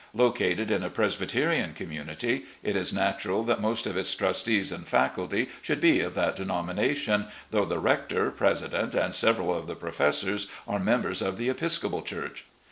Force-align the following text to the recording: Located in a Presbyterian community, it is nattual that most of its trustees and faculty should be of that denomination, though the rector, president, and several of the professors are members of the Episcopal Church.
Located 0.15 0.71
in 0.71 0.81
a 0.81 0.89
Presbyterian 0.89 1.75
community, 1.75 2.45
it 2.63 2.75
is 2.75 2.91
nattual 2.91 3.45
that 3.45 3.61
most 3.61 3.85
of 3.85 3.95
its 3.95 4.15
trustees 4.15 4.71
and 4.71 4.87
faculty 4.87 5.47
should 5.61 5.79
be 5.79 5.99
of 5.99 6.15
that 6.15 6.35
denomination, 6.35 7.27
though 7.51 7.65
the 7.65 7.77
rector, 7.77 8.31
president, 8.31 8.95
and 8.95 9.13
several 9.13 9.55
of 9.55 9.67
the 9.67 9.75
professors 9.75 10.47
are 10.67 10.79
members 10.79 11.21
of 11.21 11.37
the 11.37 11.49
Episcopal 11.49 12.01
Church. 12.01 12.45